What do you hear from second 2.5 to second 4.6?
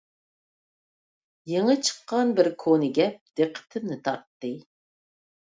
كونا گەپ دىققىتىمنى تارتتى.